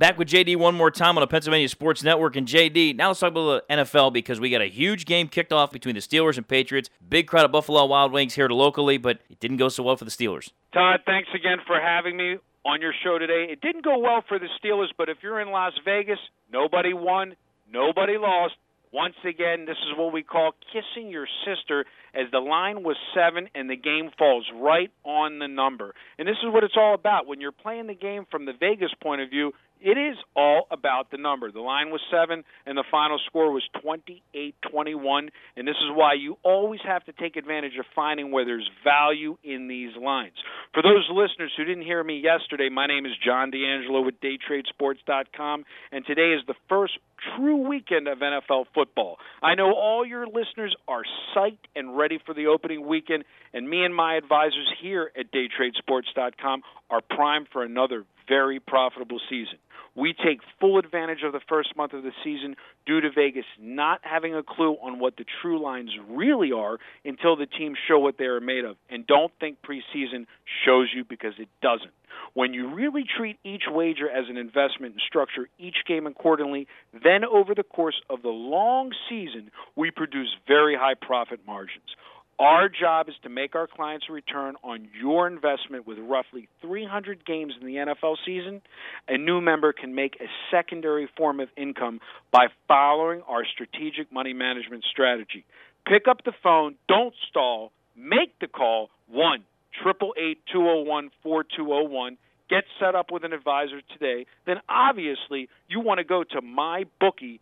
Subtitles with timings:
[0.00, 2.34] Back with JD one more time on the Pennsylvania Sports Network.
[2.34, 5.52] And JD, now let's talk about the NFL because we got a huge game kicked
[5.52, 6.88] off between the Steelers and Patriots.
[7.06, 10.06] Big crowd of Buffalo Wild Wings here locally, but it didn't go so well for
[10.06, 10.52] the Steelers.
[10.72, 13.48] Todd, thanks again for having me on your show today.
[13.50, 16.18] It didn't go well for the Steelers, but if you're in Las Vegas,
[16.50, 17.34] nobody won,
[17.70, 18.54] nobody lost.
[18.92, 23.48] Once again, this is what we call kissing your sister as the line was seven
[23.54, 25.94] and the game falls right on the number.
[26.18, 27.26] And this is what it's all about.
[27.26, 31.10] When you're playing the game from the Vegas point of view, it is all about
[31.10, 31.50] the number.
[31.50, 35.30] The line was seven, and the final score was 28 21.
[35.56, 39.36] And this is why you always have to take advantage of finding where there's value
[39.42, 40.34] in these lines.
[40.74, 45.64] For those listeners who didn't hear me yesterday, my name is John D'Angelo with DayTradeSports.com,
[45.92, 46.98] and today is the first
[47.36, 49.16] true weekend of NFL football.
[49.42, 51.02] I know all your listeners are
[51.34, 56.62] psyched and ready for the opening weekend, and me and my advisors here at DayTradeSports.com
[56.90, 59.58] are primed for another very profitable season.
[59.94, 64.00] We take full advantage of the first month of the season due to Vegas not
[64.02, 68.18] having a clue on what the true lines really are until the teams show what
[68.18, 68.76] they are made of.
[68.88, 70.26] And don't think preseason
[70.64, 71.92] shows you because it doesn't.
[72.34, 77.24] When you really treat each wager as an investment and structure each game accordingly, then
[77.24, 81.96] over the course of the long season, we produce very high profit margins.
[82.40, 87.26] Our job is to make our clients a return on your investment with roughly 300
[87.26, 88.62] games in the NFL season.
[89.08, 92.00] A new member can make a secondary form of income
[92.32, 95.44] by following our strategic money management strategy.
[95.86, 99.44] Pick up the phone, don't stall, make the call 1
[99.86, 102.16] 888 201 4201
[102.48, 107.38] get set up with an advisor today, then obviously you want to go to mybookie.lv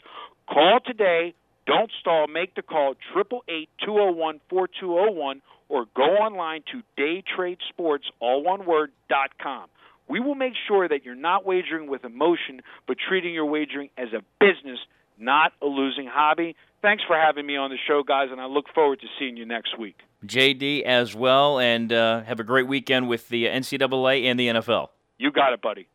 [0.46, 1.32] Call today.
[1.66, 2.26] Don't stall.
[2.26, 6.62] Make the call triple eight two zero one four two zero one or go online
[6.72, 9.70] to daytradesports all one word dot com.
[10.06, 14.08] We will make sure that you're not wagering with emotion, but treating your wagering as
[14.12, 14.78] a business,
[15.18, 16.56] not a losing hobby.
[16.82, 19.46] Thanks for having me on the show, guys, and I look forward to seeing you
[19.46, 19.96] next week.
[20.26, 24.88] JD as well, and uh, have a great weekend with the NCAA and the NFL.
[25.18, 25.86] You got it, buddy.